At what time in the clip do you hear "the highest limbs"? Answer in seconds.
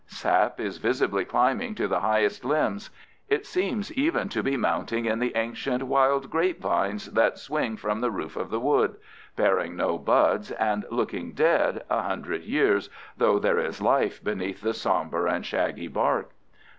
1.87-2.89